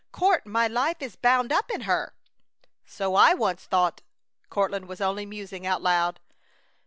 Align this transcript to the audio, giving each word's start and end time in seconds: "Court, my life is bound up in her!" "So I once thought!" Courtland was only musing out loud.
"Court, 0.11 0.47
my 0.47 0.65
life 0.65 0.99
is 0.99 1.15
bound 1.15 1.51
up 1.53 1.69
in 1.69 1.81
her!" 1.81 2.15
"So 2.87 3.13
I 3.13 3.35
once 3.35 3.65
thought!" 3.65 4.01
Courtland 4.49 4.87
was 4.87 4.99
only 4.99 5.27
musing 5.27 5.67
out 5.67 5.83
loud. 5.83 6.19